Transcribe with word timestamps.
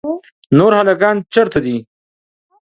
نور 0.57 0.71
هلکان 0.79 1.15
چیرې 1.33 1.59
دي؟ 1.65 1.75